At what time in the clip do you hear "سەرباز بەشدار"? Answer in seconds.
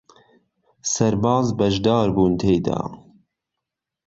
0.93-2.07